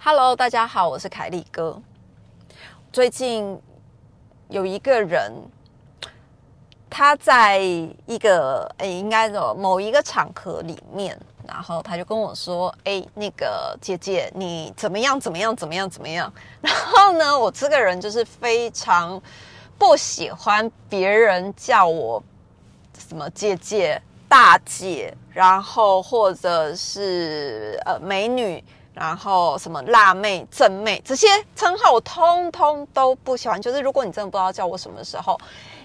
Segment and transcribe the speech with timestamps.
[0.00, 1.80] Hello，大家好，我是凯利哥。
[2.92, 3.56] 最近
[4.48, 5.32] 有一个人，
[6.90, 11.16] 他在一个诶，应该说某一个场合里面，
[11.46, 15.18] 然后他就跟我说：“哎，那个姐姐，你怎么样？
[15.20, 15.54] 怎么样？
[15.56, 15.88] 怎么样？
[15.88, 19.20] 怎么样？” 然后呢，我这个人就是非常
[19.78, 22.22] 不喜欢别人叫我
[23.08, 28.62] 什么姐姐、大姐，然后或者是呃美女。
[28.94, 33.60] 然后什么辣妹、正妹这些称号我通通都不喜欢。
[33.60, 35.40] 就是如果你真的不知道叫我什么时候，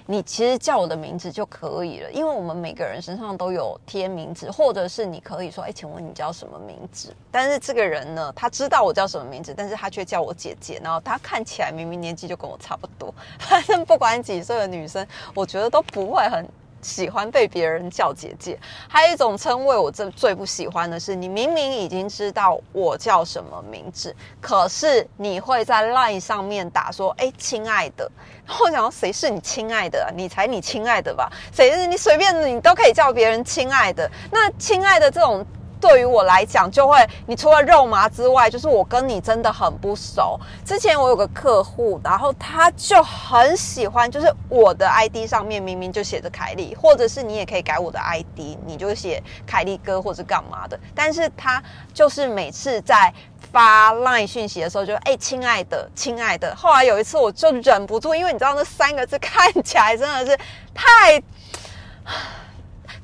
[0.08, 2.12] 你其实叫我的名字就可以了。
[2.12, 10.82] 因为我们每个人身上都有贴名字，或者是你可以说：“哎，请问你叫什么名字？”但是这个人呢，他知道我叫什么名字，但是他却叫我姐姐。
[10.84, 13.14] 然后他看起来明明年纪就跟我差不多。
[13.38, 16.48] 反正不管几岁的女生，我觉得都不会很。
[16.88, 18.58] 喜欢被别人叫姐姐，
[18.88, 28.10] 还有一种称谓，我最最不喜欢的是，你明明已经知道我叫什么名字，可是你会在 LINE 上面打说：“哎，亲爱的。
[28.48, 30.12] ”然后我想，谁是你亲爱的？
[30.16, 31.30] 你才你亲爱的吧？
[31.52, 34.10] 谁是你随便你都可以叫别人亲爱的？
[34.32, 35.46] 那亲爱的这种。
[35.80, 40.40] 对于我来讲，就会你除了肉麻之外，就是我跟你真的很不熟。
[40.66, 50.80] 之前我有个客户，然后他就很喜欢，就是我的 ID 上面明明就写着凯莉，或者是你也可以改我的 ID，你就写凯莉哥或者干嘛的。
[50.94, 51.62] 但是他
[51.94, 53.14] 就是每次在
[53.52, 56.56] 发 LINE 讯息的时候，就哎，亲爱的，亲爱的。
[56.56, 60.38] 后来有一次我就忍不住，因为你知道那三个字看起来真的是
[60.74, 61.22] 太。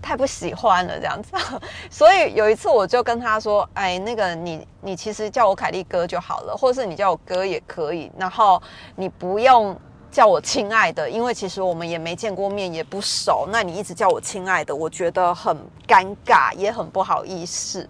[0.04, 1.32] 太不喜欢了这样子，
[1.90, 8.12] 所以有一次我就跟他说：“哎，那个你你其实叫我凯利哥就好了，或者是你叫我哥也可以。
[8.18, 8.62] 然后
[8.98, 9.76] 你不用
[10.12, 13.48] 叫我亲爱的，因为其实我们也没见过面，也不熟。
[13.50, 17.90] 那你一直叫我亲爱的，我觉得很尴尬，也很不好意思。”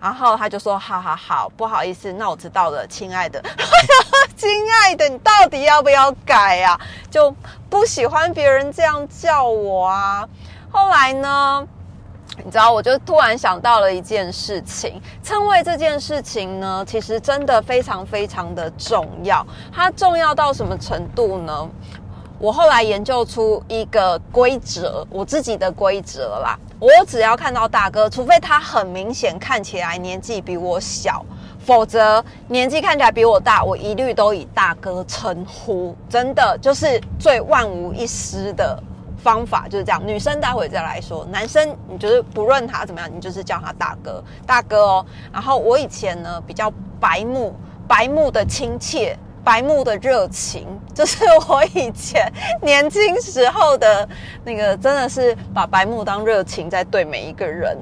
[0.00, 3.42] 然后他就说：“好好好，不好意思，那我知道了，亲爱的，
[4.36, 6.80] 亲爱的，你到底要不要改呀？
[7.10, 7.34] 就
[7.68, 10.28] 不喜欢别人这样叫我啊。”
[10.78, 11.66] 后来呢？
[12.44, 19.44] 你知道，我就突然想到了一件事情，称谓这件事情呢，其实真的非常非常的重要。
[19.72, 21.68] 它重要到什么程度呢？
[22.38, 26.56] 我后来研究出一个规则，我自己的规则啦。
[26.78, 31.26] 我只要看到大哥，除非他很明显看起来年纪比我小，
[31.58, 35.96] 否则年纪看起来比我大，我一律都以大哥称呼。
[36.08, 38.80] 真的就是最万无一失的。
[39.18, 45.06] 方法就是这样，女生待会再来说，男生你就是不论他怎么样，你就是叫他大哥，大哥哦。
[45.32, 47.54] 然后我以前呢比较白目，
[47.86, 54.08] 白目的亲切，白目的热情，就是我以前年轻时候的
[54.44, 57.76] 那个，真的是把白目当热情在对每一个人。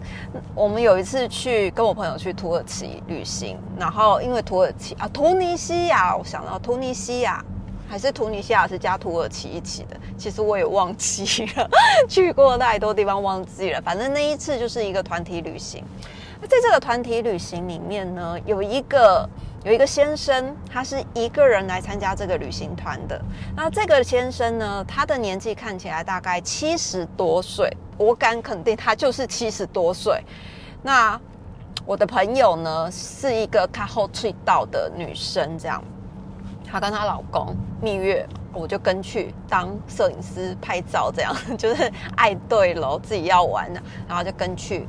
[0.54, 7.44] 我们有一次去跟我朋友去土耳其旅行，然后因为土耳其啊，突尼西亚，我想到突尼西亚。
[7.88, 11.68] 还是突尼西亚是加土耳其一起的，其实我也忘记了，
[12.08, 13.80] 去过太多地方忘记了。
[13.80, 15.84] 反正那一次就是一个团体旅行。
[16.42, 19.28] 在这个团体旅行里面呢，有一个
[19.64, 23.20] 有一个先生，他是一个人来参加这个旅行团的。
[23.56, 30.22] 那这个先生呢，他的年纪看起来大概七十多岁，我敢肯定他就是七十多岁。
[30.82, 31.18] 那
[31.86, 35.82] 我的朋友呢，是一个看后退到的女生，这样。
[36.70, 44.86] 她跟她老公蜜月，我就跟去当摄影师拍照，这样 就是爱对了，自己要玩的，然后就跟去。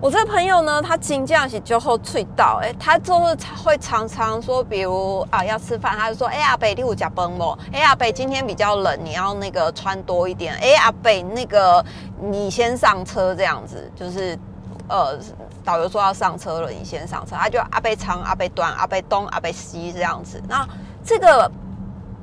[0.00, 7.50] 我这个朋友呢，他经这样子就后退到，哎，他就是会常常说，比如啊要吃饭，他就说，哎阿北，你有加崩不？
[7.70, 10.54] 哎阿北，今天比较冷，你要那个穿多一点。
[10.54, 11.84] 哎阿北，那个
[12.18, 14.38] 你先上车，这样子就是。
[14.90, 15.16] 呃，
[15.64, 17.36] 导游说要上车了，你先上车。
[17.36, 20.42] 他就阿贝长、阿贝短、阿贝东、阿贝西这样子。
[20.48, 20.68] 那
[21.04, 21.48] 这个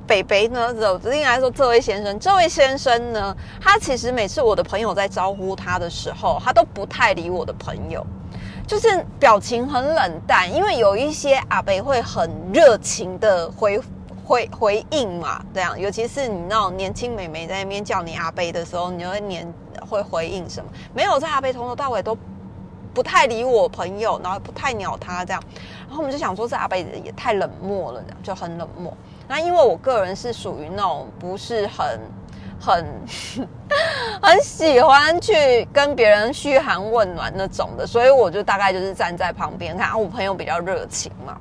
[0.05, 8.05] 北北呢，走指定来说，这位先生，这位先生呢，他其实每次我的朋友在招呼他的时候，他都不太理我的朋友，
[8.67, 10.53] 就是表情很冷淡。
[10.53, 13.81] 因为有一些阿贝会很热情的回
[14.25, 19.53] 回回应嘛，这样，尤其是你那种年轻美眉在那边叫你阿贝的时候，你就会年
[19.89, 20.69] 会回应什么？
[20.93, 22.17] 没有，在阿贝从头到尾都。
[22.97, 25.43] 不太理我朋友，然后不太鸟他这样，
[25.87, 28.91] 然后我们就想说，这阿伯也太冷漠了，就很冷漠。
[29.27, 31.99] 那因为我个人是属于那种不是很
[32.59, 32.85] 很
[34.19, 39.99] 很喜欢去跟别人嘘寒问暖那种的，所以我就大概就是站在旁边看。
[40.01, 41.37] 我朋友比较热情嘛，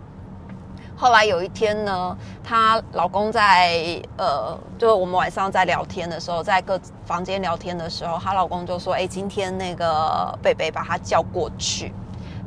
[0.98, 11.92] 后来有一天呢，她老公在呃，就我们晚上在聊天的时候，在各房间聊天的时候，她老公就说：“哎，今天那个贝贝把她叫过去，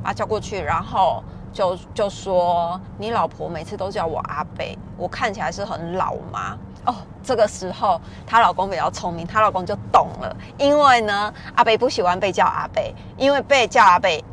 [0.02, 1.24] 把她叫过去，然后
[1.54, 14.24] 就就说你老婆每次都叫我阿贝，我看起来是很老吗？” 哦，这个时候她老公比较聪明，她老公就懂了，因为呢，阿贝不喜欢被叫阿贝，因为被叫阿贝。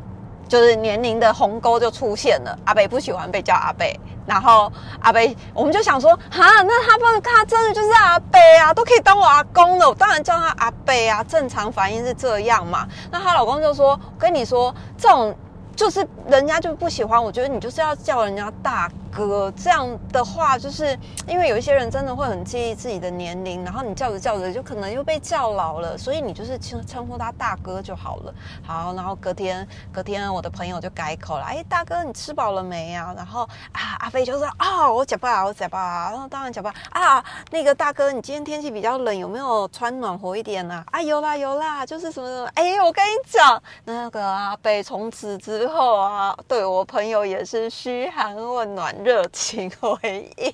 [0.47, 4.71] 就是年龄的鸿沟就出现了，阿贝不喜欢被叫阿贝，然后
[5.01, 12.87] 阿贝我们就想说，哈，那他不他真的就是阿贝啊，都可以当我阿公了，我当然叫他阿贝啊，正常反应是这样嘛。
[13.11, 15.35] 那她老公就说，跟你说这种。
[15.77, 20.97] 就是人家就不喜欢，我觉得你就是要叫人家大哥，这样的话，就是
[21.27, 28.33] 因为有一些人真的会很介意自己的年龄，然后你叫着叫着就可能又被叫老了，所以你就是称称呼他大哥就好了。
[28.65, 33.13] 好，然后隔天隔天我的朋友就改口了，哎，大哥你吃饱了没呀？
[33.15, 40.83] 然后啊，阿飞就说啊，我讲吧，我讲吧，然后当然讲吧啊，那个大哥你今天天气比较冷，有没有穿暖和一点呢？
[40.89, 49.97] 啊，有啦有啦，就是什么什么，哎，我跟你讲，那个阿飞从此之后啊，对我朋友也是嘘寒问暖、热情回
[50.37, 50.51] 应，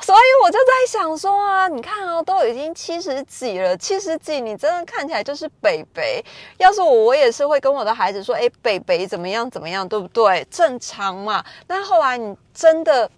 [0.00, 6.24] 所以我就在想说啊，你看啊，都已经七十几了，七十几你真的看起来就是北北。
[6.58, 10.46] 要是我，我也是会跟我的孩子说，哎，北北怎么样怎么样，对不对？
[10.50, 11.44] 正常嘛。
[11.66, 13.10] 但后来你真的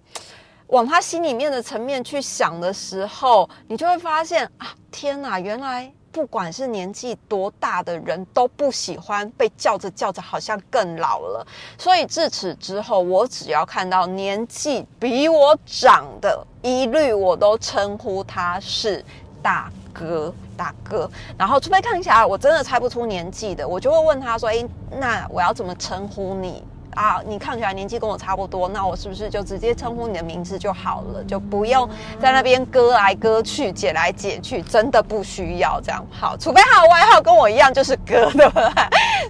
[0.69, 5.93] 往他心里面的层面去想的时候，你就会发现啊，天哪，原来。
[6.13, 11.47] 不管是年纪多大的人都不喜欢被叫着叫着，好像更老了。
[11.79, 19.03] 所以自此之后，我只要看到年纪比我长的，一律我都称呼他是
[19.43, 21.11] 大哥，大哥。
[21.39, 26.63] 然后除非看起来我真的猜不出年纪的，我就会问他说：“诶，那我要怎么称呼你？”
[26.95, 31.89] 啊，你看起来年纪跟我差不多，那我是不是就直接称呼你的名字就好了，就不用
[32.21, 36.05] 在那边割来割去、剪来剪去，真的不需要这样。
[36.11, 38.73] 好，除非他的外号跟我一样，就是哥，对不对？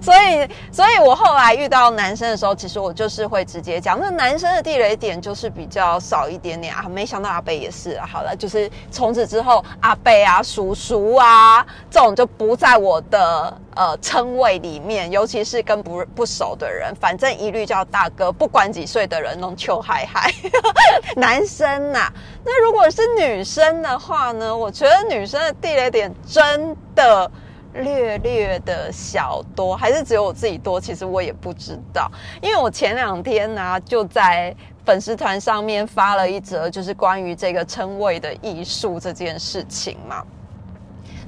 [0.00, 3.99] 所以，所以我后来遇到男生的时候，其实我就是会直接讲。
[4.00, 6.88] 那男生的地雷点就是比较少一点点啊。
[6.88, 17.52] 没想到阿贝也是，好了，就是从此之后，阿贝啊、叔叔啊这种就不在我的呃称谓里面，尤其是跟不不熟的人，反正一。
[17.52, 20.32] 律叫大哥，不管几岁的人都求嗨嗨。
[21.16, 22.10] 男生呐，
[22.42, 24.56] 那如果是女生的话呢？
[24.56, 27.30] 我觉得女生的地雷点真的
[27.74, 30.80] 略略的小多，还是只有我自己多？
[30.80, 32.10] 其实我也不知道，
[32.40, 40.25] 因为我前两天呢就在粉丝团上面发了一则，就是关于这个称谓的艺术这件事情嘛。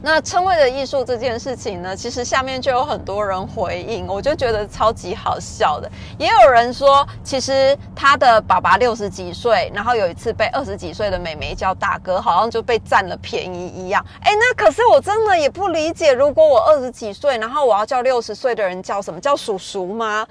[0.06, 5.91] 那称谓的艺术这件事情呢，其实下面就有很多人回应，我就觉得超级好笑的。
[6.19, 14.05] 也有人说，其实他的爸爸六十几岁，然后有一次被二十几岁的美眉叫大哥，好像就被占了便宜一样。
[14.21, 20.27] 哎，那可是我真的也不理解，如果我二十几岁，然后我要叫六十岁的人叫什么叫叔叔吗？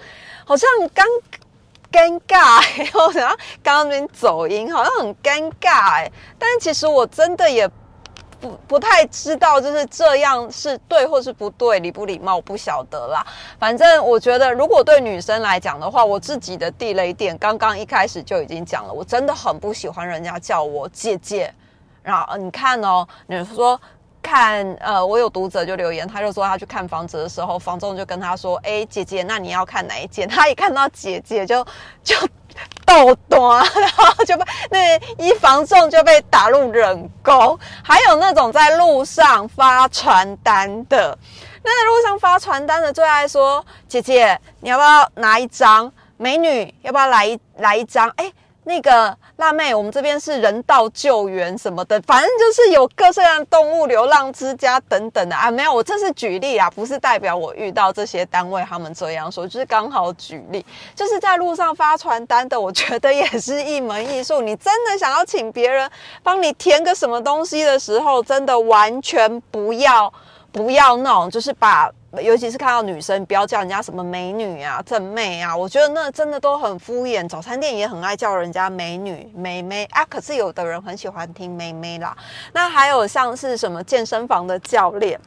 [0.45, 1.03] 好像很尴
[1.91, 6.11] 尴尬， 然后刚刚那边走音，好像很尴尬哎。
[6.37, 7.67] 但其实我真的也。
[8.43, 13.25] 不不太知道，就是这样是对或是不对，礼不礼貌不晓得啦。
[13.57, 21.53] 反正我觉得，如果对女生来讲的话，我自己的地雷点，刚刚一开始就已经讲了，我真的很不喜欢人家叫我姐姐。
[22.01, 23.79] 然后你看哦，你说
[24.23, 31.63] 看，呃，我有读者就留言，他就说他去看房子的时候，房仲就跟他说：“哎，姐姐，那你要看哪一间？”他一看到姐姐就
[32.03, 32.15] 就。
[32.85, 37.57] 豆端， 然后就被那一房仲就被打入冷宫。
[37.83, 41.17] 还有那种在路上发传单的，
[41.63, 45.91] 那在路上发传单的最爱说：“姐姐，你要不要拿一张？
[46.17, 48.31] 美女，要不要来一来一张？”哎。
[48.65, 55.51] 那个辣妹，我们这边是人道救援什么的，反正就是有各式各样动物流浪之家等等的啊。
[55.51, 60.65] 没有，我这是举例啊，不是代表我遇到这些单位他们这样说，就是刚好举例。
[60.95, 64.41] 就是在路上发传单的，我觉得也是一门艺术。
[64.41, 65.89] 你真的想要请别人
[66.21, 70.11] 帮你填个什么东西的时候，真的完全不要
[70.51, 71.91] 不要弄，就是把。
[72.21, 77.27] 尤其是看到女生，不要叫人家什么美女啊、正妹啊，我觉得那真的都很敷衍。
[77.27, 82.15] 早餐店也很爱叫人家美女、美妹啊，可是有的人很喜欢听妹妹啦。
[82.53, 85.19] 那还有像是什么健身房的教练。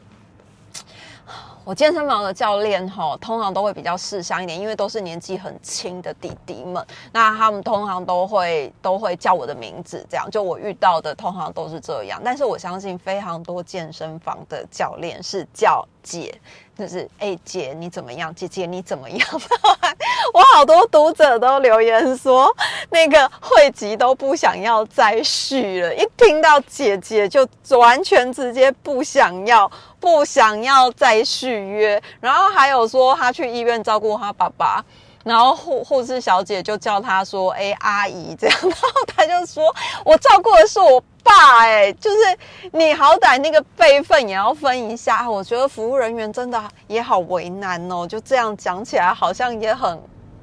[1.64, 12.22] 我健身房的教练哈，通常都会比较适相一点，因为都是年纪很轻的弟弟们，那他们通常都会都会叫我的名字，这样就我遇到的通常都是这样。
[12.24, 16.32] 但是我相信非常多健身房的教练是叫姐
[16.78, 18.34] 就是哎姐你怎么样？
[18.34, 19.28] 姐姐你怎么样？
[20.34, 22.54] 我好多读者都留言说，
[22.90, 27.46] 那个汇集都不想要再续了，一听到姐姐就
[27.78, 32.02] 完全直接不想要，不想要再续约。
[32.20, 34.84] 然后还有说他去医院照顾他爸爸。
[35.26, 39.74] 然后护护士小姐就叫他说：“哎，阿姨这样。”然后他就说
[40.06, 42.16] ：“我照顾的是我爸，哎，就是
[42.70, 48.06] 你好歹那个辈分也要分一下。”我觉得服务人员真的也好为难哦。
[48.06, 50.00] 就这样讲起来，好像也很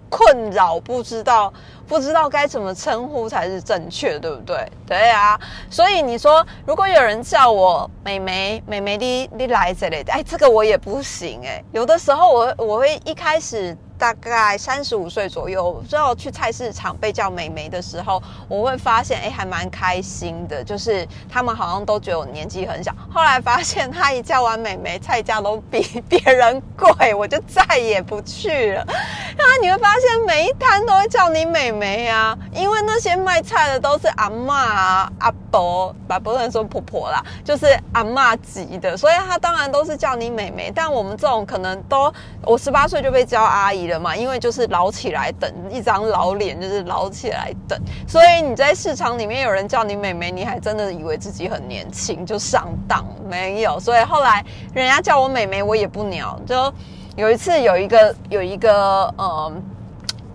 [0.10, 1.54] 困扰，不知道
[1.88, 4.70] 不知道该怎么称呼才是正确，对不对？
[4.86, 5.40] 对啊。
[5.70, 11.64] 所以你说，如果有人叫我美眉美眉的你来这里，哎，这个我也不行哎。
[11.72, 13.78] 有的时候我我会一开始。
[14.04, 20.62] 大概三十五岁左右，最后去菜市场被叫美眉的时候，我会发现，哎，还蛮开心的。
[20.62, 22.94] 就是他们好像都觉得我年纪很小。
[23.10, 28.84] 后来发现，他一叫完美眉，菜价都比别人贵，我就再也不去了。
[29.38, 40.70] 然后你会发现，每一摊都会叫你美眉啊，因为那些卖菜的都是阿妈啊、阿伯，不能说婆婆啦，就是阿妈级的，所以他当然都是叫你美眉。
[40.76, 43.93] 但我们这种可能都，我十八岁就被叫阿姨了。
[44.00, 53.80] 嘛，因为就是老起来等一张老脸，就是老起来等，所以你在市场里面有人叫你妹妹，你还真的以为自己很年轻，就上当没有。
[53.80, 56.40] 所以后来人家叫我妹妹，我也不鸟。
[56.46, 56.74] 就
[57.16, 59.52] 有一次有一个有一个呃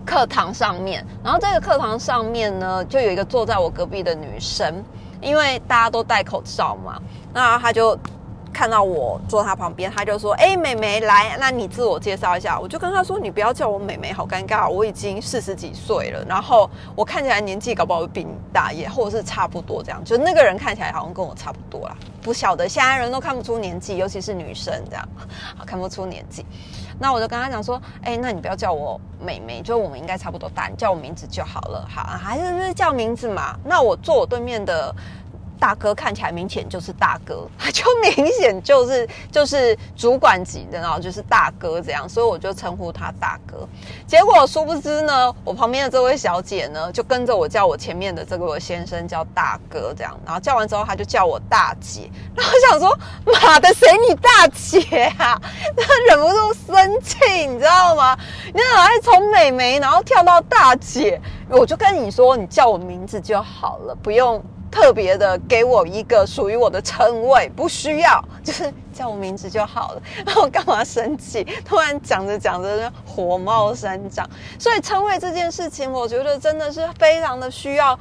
[0.05, 4.83] 课堂上面，然后这个课堂上面呢，就有一个坐在我隔壁的女生，
[5.21, 6.99] 因为大家都戴口罩嘛，
[7.33, 7.97] 那她就。
[8.53, 20.03] 看到我坐他旁边，他就说：“哎，美眉来，那你自我介绍一下。”我就跟他说：“你不要叫我美眉，好尴尬，我已经四十几岁了，然后我看起来年纪搞不好比你大，也或者是差不多这样。
[20.03, 25.07] 就那个人看起来好像跟我差不多啦，不晓得现在人都看不出年纪，尤其是女生这样，
[25.55, 26.45] 好看不出年纪。
[26.99, 31.87] 那我就跟他讲说：，哎，那你不要叫我美眉，就我们应该差不多大，你叫我名字就好了。
[31.89, 33.57] 好，还是叫名字嘛。
[33.63, 34.93] 那我坐我对面的。”
[35.59, 43.67] 大哥看起来明显就是大哥， 就明显就是就是主管级的，然后就是大哥这样，所以我就称呼他大哥。
[44.07, 54.79] 结果殊不知呢，我旁边的这位小姐呢，就跟着我叫我前面的这个先生叫大哥这样，然后叫完之后他就叫我大姐，然后想说妈的谁你大姐
[55.17, 55.39] 啊？
[55.75, 58.17] 他忍不住生气，你知道吗？
[58.45, 61.19] 你怎么还从美眉然后跳到大姐？
[61.49, 64.41] 我就跟你说，你叫我名字就好了，不用。
[64.71, 70.01] 特别的给我一个属于我的称谓，不需要，就是叫我名字就好了。
[70.25, 71.43] 然后干嘛生气？
[71.65, 74.29] 突然讲着讲着火冒三丈。
[74.59, 77.99] 所以称谓这件事情，我觉得真的是非常的需要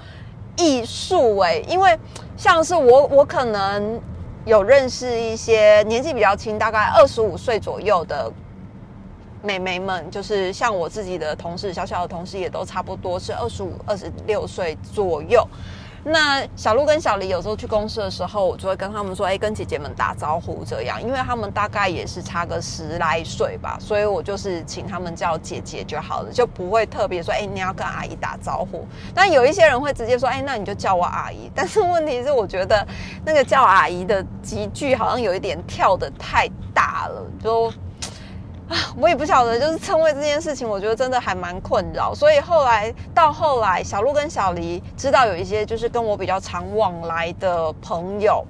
[0.57, 1.99] 艺术哎，因为
[2.37, 4.01] 像是我，我可能
[4.45, 8.31] 有认识一些年纪比较轻，大概二十五岁左右的
[9.43, 15.47] 美眉们，就是像我自己的同事，小小的同事也都差不多是二十五、二十六岁左右。
[16.05, 28.87] 那小鹿跟小黎有时候去公司的时候，我就会跟他们说：“哎，跟姐姐们打招呼，这样，因为他们大概也是差个十来岁吧，所以我就是请他们叫姐姐就好了，就不会特别说：哎，你要跟阿姨打招呼。
[29.15, 31.51] 那有一些人会直接说：哎，那你就叫我阿姨。
[31.55, 32.87] 但是问题是，我觉得
[33.25, 37.73] 那个叫阿姨的集距好像有一点跳的太大了，就。
[39.01, 42.15] 我也不晓得，就是称谓这件事情，我觉得真的还蛮困扰。
[42.15, 48.45] 所以后来到后来，小鹿跟小黎知道有一些就是跟我比较常往来的朋友，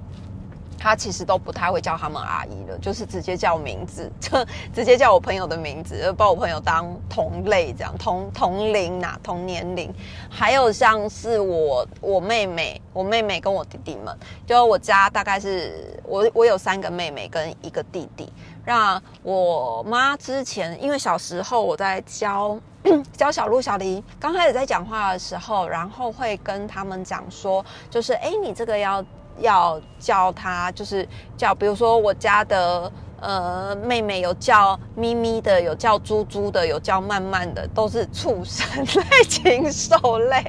[0.77, 9.93] 他其实都不太会叫他们阿姨了，就是直接叫名字，就直接叫我朋友的名字，把我朋友当同类这样，同同龄呐，同年龄。
[10.29, 18.31] 还有像是我我妹妹，我妹妹跟我弟弟们，就我家大概是我我有三个妹妹跟一个弟弟。
[18.65, 22.59] 让我妈之前，因为小时候我在教
[23.15, 29.03] 教小鹿、小黎，刚开始在讲话的时候，然后会跟他们讲说，就是哎，你这个要
[29.39, 32.91] 要叫他，就是叫，比如说我家的。
[33.21, 40.43] 呃，妹妹有叫咪咪的，有叫猪猪的，有叫慢慢的，都是畜生类、禽兽类、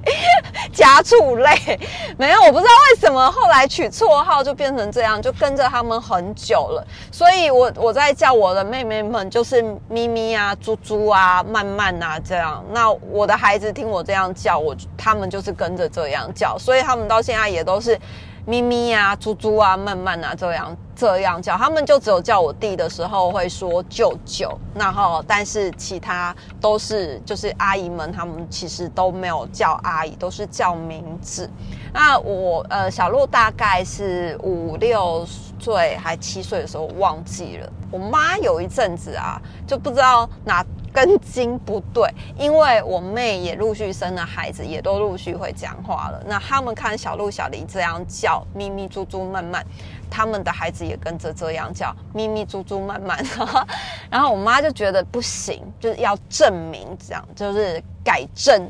[0.73, 1.79] 家畜类。
[2.17, 6.87] 没有，我不知道为什么后来取绰号就变成这样，就跟着他们很久了。
[7.11, 12.65] 所以，我我在叫我的妹妹们就是咪咪啊、猪猪啊、慢慢啊这样。
[12.73, 17.99] 那我的孩子听我这样叫，我他们就是跟着这样叫，所以他们到现在也都是
[18.47, 20.77] 咪咪啊、猪猪啊、慢慢啊这样。
[21.01, 31.49] 这样叫，他们就只有叫我弟的时候会说舅舅，然后但是其他都是就是阿姨们，他们其实都没有叫阿姨，都是叫名字。
[31.91, 35.25] 那我呃小鹿大概是五六
[35.59, 40.63] 岁还七岁的时候忘记了，我妈有一阵子啊就不知道哪。
[40.93, 46.23] 根筋不对，因为我妹也陆续生了孩子，也都陆续会讲话了。
[46.27, 49.65] 那他们看小鹿、小黎这样叫咪咪、猪猪、慢慢，
[50.11, 53.25] 他们的孩子也跟着这样叫咪咪、猪猪、慢慢。
[54.11, 58.69] 然后我妈就觉得不行，就是要证明这样，就是改正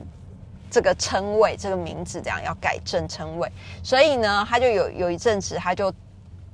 [0.70, 3.50] 这个称谓、这个名字，这样要改正称谓。
[3.82, 5.92] 所以呢，他就有有一阵子，他就。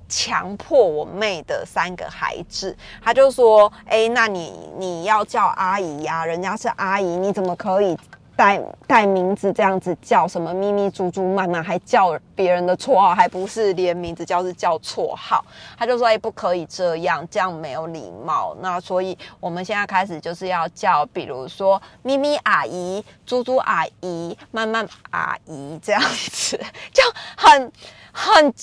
[0.08, 7.98] 强迫我妹的三个孩子，他就说：“哎，那你你要叫阿姨呀，人家是阿姨，你怎么可以
[8.36, 10.28] 带带名字这样子叫？
[10.28, 15.44] 什么咪咪、猪猪、慢慢，还叫别人的绰号，还不是连名字叫是叫绰号？”
[15.76, 18.56] 他就说：“哎，不可以这样，这样没有礼貌。
[18.60, 26.56] 那所以我们现在开始就是要叫，比如说咪咪阿姨、猪猪阿姨、慢慢阿姨这样子，
[26.92, 27.02] 就
[27.36, 27.72] 很。”
[28.18, 28.54] 很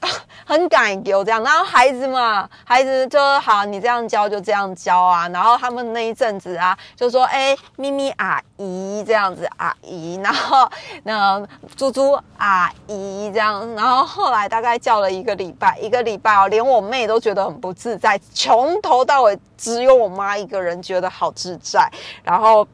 [0.46, 5.28] 很感激这样，然后孩子嘛，孩子就好，你这样教就这样教啊。
[5.28, 10.66] 然后他们那一阵子啊，就说：“哎，咪咪阿姨这样子，阿姨。”然后
[11.04, 13.70] 那猪猪阿姨这样。
[13.74, 21.86] 然后后来大概叫了一个礼拜，一个礼拜哦，连我妹都觉得很不自在，从头到尾只有我妈一个人觉得好自在。
[22.24, 22.66] 然后。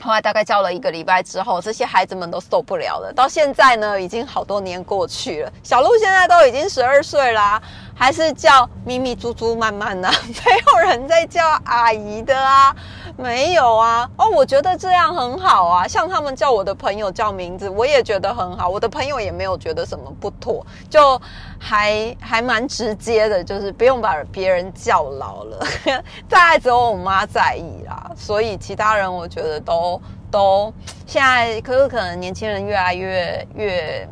[0.00, 3.12] 后来大概教了一个礼拜之后，这些孩子们都受不了了。
[3.12, 7.60] 到现在呢，已经好多年过去了，小鹿现在都已经十二岁啦。
[7.96, 10.10] 还是叫咪咪猪猪慢慢呢？
[10.26, 12.74] 没有人在叫阿姨的啊，
[13.22, 14.08] 没有啊。
[14.16, 15.86] 哦，我觉得这样很好啊。
[15.86, 18.68] 像他们叫我的朋友叫名字，我也觉得很好。
[18.68, 21.20] 我的朋友也没有觉得什么不妥，就
[21.58, 25.66] 还还蛮直接的，就是不用把别人叫老了。
[26.28, 30.72] 大概只有我妈在意啦，所以其他人我觉得都都
[31.06, 34.08] 现在，可是可能年轻人越来越越。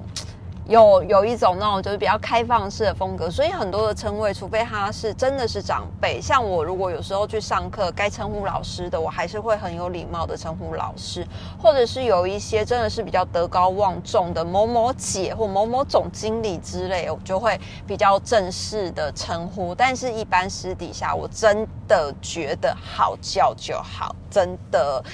[0.69, 11.27] 有有一种那种就是比较开放式的风格，所以很多的称谓，除非他是真的是长辈，像我如果有时候去上课，该称呼老师的，我还是会很有礼貌的称呼老师，
[11.61, 19.75] 或者是有一些真的是比较德高望重的某某姐或某某总经理之类，我就会比较正式的称呼。
[19.75, 25.05] 但是，一般私底下，我真的觉得好叫就好，真的，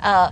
[0.00, 0.30] 呃。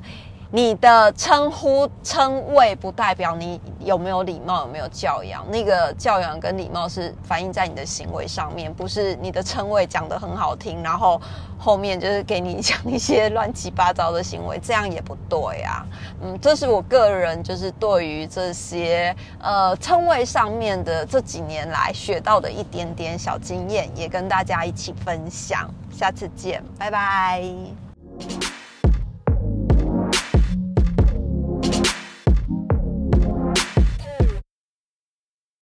[0.53, 5.49] 你的称呼称谓不代表你有没有礼貌，有没有教养。
[5.51, 11.21] 那个教养跟礼貌是反映在你的行为上面，不是你的称谓讲得很好听，然后
[11.57, 15.87] 后面就是给你讲一些乱七八糟的行为，这样也不对啊。
[16.21, 25.71] 嗯，这是我个人就是对于这些呃称谓上面的这几年来学到的一点点小经验，也跟大家一起分享。
[25.93, 27.43] 下次见，拜拜。